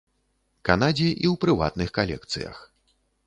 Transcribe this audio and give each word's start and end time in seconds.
Канадзе 0.69 1.05
і 1.09 1.25
ў 1.31 1.41
прыватных 1.45 1.93
калекцыях. 1.97 2.57